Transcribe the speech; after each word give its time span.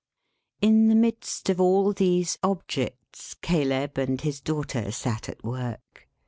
In 0.61 0.87
the 0.87 0.95
midst 0.95 1.47
of 1.51 1.61
all 1.61 1.93
these 1.93 2.39
objects, 2.41 3.35
Caleb 3.35 3.99
and 3.99 4.19
his 4.19 4.41
daughter 4.41 4.91
sat 4.91 5.29
at 5.29 5.43
work. 5.43 6.07